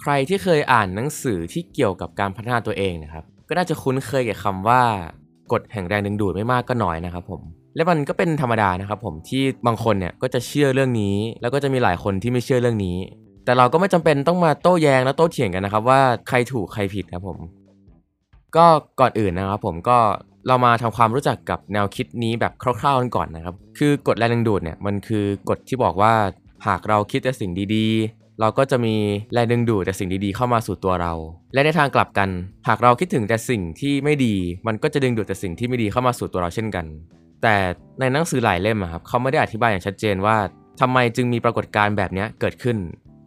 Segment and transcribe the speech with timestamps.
[0.00, 4.82] ใครที่เคยอ่านหนังสือที่เกี่ยวกับการพัฒนาตัวเองนะครับ ก็น่าจะคุ้นเคยกับคำว่า
[5.52, 7.40] กฎแห่งแรงดึงดูดไม่มากก็น้อยนะครับผม
[7.76, 12.96] และมันก็เป็นธรรมดานะครับผมที่บางคนเนี่ยก็จะเชื่อเรื่องนี้ แล้วก็จะมีหลายคนที่ไม่เชื่อเรื่องนี้
[13.44, 17.38] แต่เราก็ไม่จำเป็นต้องมาโต้แย้งและโต้เถียงกันนะครับว่าใครถูกใครผิดครับผม
[18.56, 18.66] ก็
[19.00, 19.98] ก่อนอื่นนะครับผมก็
[20.48, 26.12] เรามาทำความรู้จักกับแนวคิดนี้แบบคร่าวๆกันก่อนนะครับ คือกฎแรงดึงดูดเนี่ยมันคือกฎที่บอกว่า
[26.66, 28.94] หากเราคิดแต่สิ่งดีๆ เราก็จะมี
[29.32, 31.12] แรงดึงดูดแต่สิ่งดีๆเข้ามาสู่ตัวเรา
[31.54, 32.28] และในทางกลับกัน
[32.68, 34.34] หากเราคิดถึงแต่สิ่งที่ไม่ดี
[34.66, 36.86] มันก็จะดึงดูดแต่สิ่งที่ไม่ดีเข้ามาสู่ตัวเราเช่นกัน
[37.42, 37.54] แต่
[38.00, 40.36] ในหนังสือหลายเล่มครับเขาไม่ได้อธิบายอย่างชัดเจนว่า
[40.80, 42.76] ทำไมจึงมีปรากฏการณ์แบบนี้เกิดขึ้น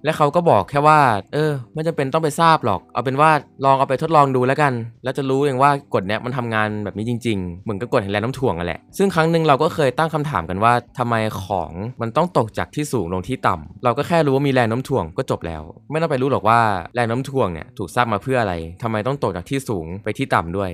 [0.04, 1.00] และเขาก็บอกแค่ว่า
[1.34, 3.32] เออ ไม่จำเป็นต้องไปทราบหรอก เอาเป็นว่า
[3.66, 11.72] ลองเอาไปทดลองดูแล้วกัน แล้วจะรู้เองว่ากฎเนี้ยมันทำงานแบบนี้จริงๆ เหมือนกับกฎแห่งแรงน้ำถ่วงอะแหละ ซึ่งครั้งหนึ่งเราก็เคยตั้งคำถามกันว่าทำไมของ
[12.02, 16.60] มันต้องตกจากที่สูงลงที่ต่ำเราก็แค่รู้ว่ามีแรงน้ำถ่วงก็จบแล้ว ไม่ต้องไปรู้หรอกว่า
[16.96, 20.72] แรงน้ำถ่วงเนี่ยถูกสร้างมาเพื่ออะไรทำไมต้องตกจากที่สูงไปที่ต่ำด้วย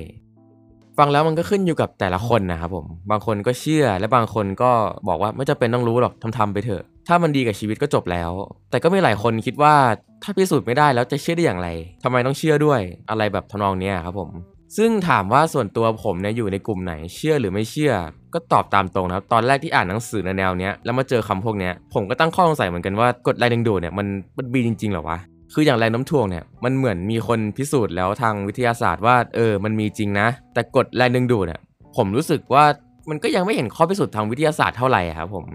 [0.99, 4.71] ฟังแล้วมันก็ขึ้นอยู่กับแต่ละคนนะครับผมบางคนก็เชื่อและบางคนก็
[5.07, 8.31] บอกว่าไม่จำเป็นต้องรู้หรอกทำทำไปเถอะ ถ้ามันดีกับชีวิตก็จบแล้ว
[8.71, 9.75] แต่ก็มีหลายคนคิดว่า
[10.23, 11.69] ถ้าพิสูจน์ไม่ได้แล้วจะเชื่อได้อย่างไร
[12.03, 14.29] ทำไมต้องเชื่อด้วยอะไรแบบทำนองเนี้ยครับผม
[14.77, 17.93] ซึ่งถามว่าส่วนตัวผมเนี่ยอยู่ในกลุ่มไหนเชื่อหรือไม่เชื่อ
[18.33, 25.17] ก็ตอบตามตรงนะครับ ตอนแรกที่อ่านหนังสือในแนวเนี้ยแล้วมาเจอคำพวกเนี้ยผมก็ตั้งข้อสงสัยเหมือนกันว่ากฎแรงดึงดูดเนี่ยมันมันบีจริงๆหรอวะ
[25.53, 31.59] คืออย่างแรงน้ำถ่วงเนี่ยมันเหมือนมีคนพิสูจน์แล้วทางวิทยาศาสตร์ว่าเออมันมีจริงนะ แต่กฎแรงดึงดูดเนี่ย
[31.95, 32.65] ผมรู้สึกว่า
[33.09, 35.45] มันก็ยังไม่เห็นข้อพิสูจน์ทางวิทยาศาสตร์เท่าไหร่ครับผม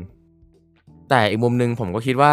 [1.08, 2.32] แต่อีกมุมหนึ่งผมก็คิดว่า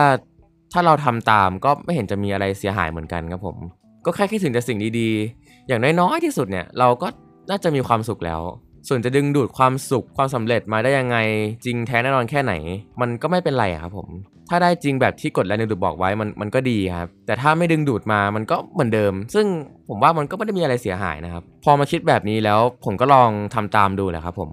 [0.74, 3.58] ถ้าเราทำตามก็ไม่เห็นจะมีอะไรเสียหายเหมือนกันครับผม
[4.06, 7.08] ก็แค่คิดถึงแต่สิ่งดีๆ อย่างน้อยๆที่สุดเนี่ยเราก็
[7.50, 8.42] น่าจะมีความสุขแล้ว
[8.88, 11.18] ส่วนจะดึงดูดความสุขความสำเร็จมาได้ยังไง
[11.66, 12.54] จริงแท้แน่นอนแค่ไหน
[13.02, 14.10] มันก็ไม่เป็นไรครับผม
[14.50, 19.46] ถ้าได้จริงแบบที่กฎแรงดึงดูดบอกไว้มันมันก็ดีครับ แต่ถ้าไม่ดึงดูดมามันก็เหมือนเดิม ซึ่ง
[19.90, 24.52] ผมว่ามันก็ไม่ได้มีอะไรเสียหายนะครับ พอมาคิดแบบนี้แล้วผมก็ลองทำตามดูแหละครับ ผม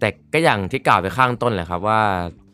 [0.00, 2.00] แต่ก็อย่างที่กล่าวไปข้างต้นแหละครับว่า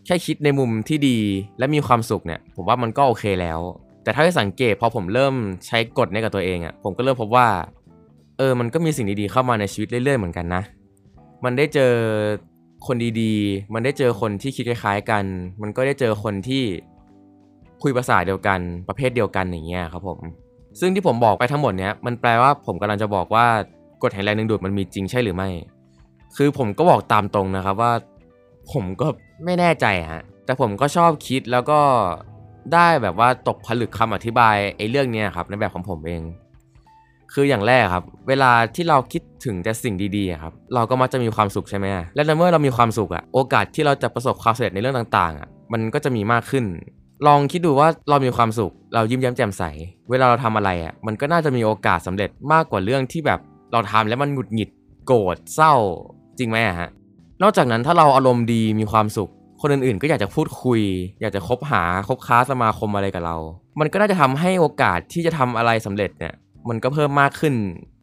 [0.06, 1.18] แค่คิดในมุมที่ดี
[1.58, 3.60] และมีความสุขเนี่ย ผมว่ามันก็โอเคแล้ว
[4.04, 5.34] แต่ถ้าให้สังเกตพอผมเริ่ม
[5.66, 7.46] ใช้กฎนี้กับตัวเองอะ่ะผมก็เริ่มพบว่า
[8.38, 10.62] เออมันก็มีสิ่งดีๆเข้ามาในชีวิตเรื่อยๆเหมือนกันนะ
[11.44, 11.92] มันได้เจอ
[12.86, 15.24] คนดีๆ มันได้เจอคนที่คิดคล้ายๆกัน
[15.62, 16.62] มันก็ได้เจอคนที่
[17.82, 20.18] คุยภาษาเดียวกัน ประเภทเดียวกันอย่างเงี้ยครับผม
[20.80, 23.46] ซึ่งที่ผมบอกไปทั้งหมดเนี้ยมันแปลว่าผมกำลังจะบอกว่า
[24.02, 25.48] กฎแห่งแรงดึงดูดมันมีจริงใช่หรือไม่
[26.36, 27.92] คือผมก็บอกตามตรงนะครับว่า
[28.72, 29.06] ผมก็
[29.44, 31.80] ไม่แน่ใจฮะ แต่ผมก็ชอบคิดแล้วก็
[32.74, 36.22] ได้แบบว่าตกผลึกคำอธิบายไอ้เรื่องเนี้ยครับในแบบของผมเอง
[37.32, 46.64] คืออย่างแรกครับ เวลาที่เราคิดถึงแต่สิ่งดีๆครับเราก็มักจะมีความสุขใช่ไหมและในเมื่อเรามีความสุขอะโอกาสที่เราจะประสบความสำเร็จในเรื่องต่างๆอะมันก็จะมีมากขึ้น
[47.26, 49.62] ลองคิดดูว่าเรามีความสุข เรายิ้มแย้มแจ่มใส
[50.10, 53.40] เวลาเราทำอะไรอะมันก็น่าจะมีโอกาสสำเร็จมากกว่าเรื่องที่แบบ
[53.72, 54.70] เราทำแล้วมันหงุดหงิด
[55.06, 55.74] โกรธเศร้า
[56.38, 56.90] จริงไหมฮะ
[57.42, 60.80] นอกจากนั้นถ้าเราอารมณ์ดีมีความสุข คนอื่นๆ ก็อยากจะพูดคุย
[61.20, 63.36] อยากจะคบหาคบค้าสมาคมอะไรกับเรา
[63.80, 66.34] มันก็น่าจะทำให้โอกาสที่จะทำอะไรสำเร็จเนี่ย
[66.68, 67.54] มันก็เพิ่มมากขึ้น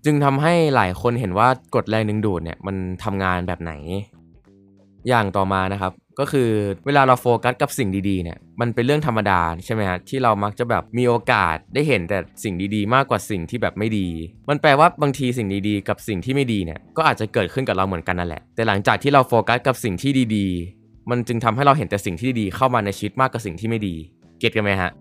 [0.05, 3.73] จึงทำให้หลายคนเห็นว่ากฎแรงดึงดูดเนี่ยมันทำงานแบบไหน
[5.07, 6.49] อย่างต่อมานะครับ ก็คือ
[6.85, 14.07] เวลาเราโฟกัสกับสิ่งดีๆเนี่ยมันเป็นเรื่องธรรมดาใช่ไหมฮะที่เรามักจะแบบมีโอกาสได้เห็นแต่สิ่งดีๆ มากกว่าสิ่งที่แบบไม่ดี
[14.49, 23.95] มันแปลว่าบางทีสิ่งดีๆ กับสิ่งที่ไม่ดีเนี่ยก็อาจจะเกิดขึ้นกับเราเหมือนกันนั่นแหละ แต่หลังจากที่เราโฟกัสกับสิ่งที่ดีๆ มันจึงทำให้เราเห็นแต่สิ่งที่ดีๆเข้ามาในชีวิตมากกว่าสิ่งที่ไม่ดี
[24.39, 24.91] เก็ตกันไหมฮะ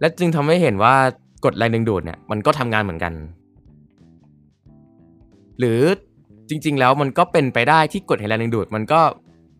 [0.00, 0.94] และจึงทำให้เห็นว่า
[1.44, 3.12] กฎแรงดึงดูดเนี่ยมันก็ทำงานเหมือนกัน
[5.58, 5.80] หรือ
[6.48, 9.00] จริง ๆ แล้วมันก็เป็นไปได้ที่กฎแห่งแรงดึงดูดมันก็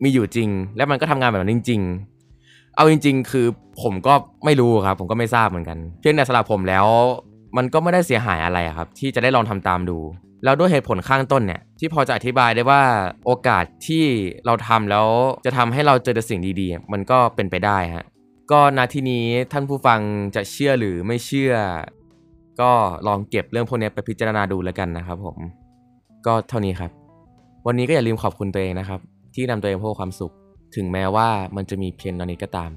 [0.03, 1.81] มีอยู่จริง และมันก็ทำงานแบบนั้นจริง
[2.29, 3.47] ๆ เอาจริง ๆ คือ
[3.83, 6.87] ผมก็ไม่รู้ครับ ผมก็ไม่ทราบเหมือนกันเพียงแต่สำหรับผมแล้ว
[7.57, 9.99] มันก็ไม่ได้เสียหายอะไรครับ ที่จะได้ลองทำตามดู
[10.45, 12.83] แล้วด้วยเหตุผลข้างต้นเนี่ยที่พอจะอธิบายได้ว่า
[13.27, 14.05] โอกาสที่
[14.47, 15.07] เราทำแล้ว
[15.47, 18.05] จะทำให้เราเจอแต่สิ่งดีๆ มันก็เป็นไปได้ฮะ
[18.51, 20.01] ก็นาทีนี้ท่านผู้ฟัง
[20.37, 21.55] จะเชื่อหรือไม่เชื่อ
[22.61, 22.71] ก็
[23.07, 25.37] ลองเก็บเรื่องพวกนี้ไปพิจารณาดูแล้วกันนะครับผม
[26.27, 26.91] ก็เท่านี้ครับ
[27.67, 29.01] วันนี้ก็อย่าลืมขอบคุณตัวเองนะครับ
[29.35, 30.33] ที่นำตัวเองพบความสุข
[30.77, 32.71] ถึงแม้ว่ามันจะมีเพียงน้อนนี้ก็ตาม